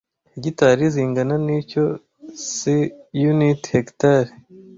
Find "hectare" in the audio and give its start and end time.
3.73-4.29